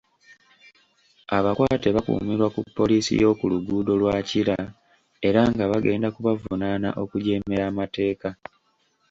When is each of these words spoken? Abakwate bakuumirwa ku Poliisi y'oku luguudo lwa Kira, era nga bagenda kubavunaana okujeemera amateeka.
Abakwate 1.37 1.87
bakuumirwa 1.95 2.47
ku 2.53 2.61
Poliisi 2.77 3.11
y'oku 3.21 3.43
luguudo 3.51 3.93
lwa 4.01 4.15
Kira, 4.29 4.57
era 5.27 5.41
nga 5.51 5.63
bagenda 5.71 6.07
kubavunaana 6.15 6.89
okujeemera 7.03 7.63
amateeka. 7.71 8.29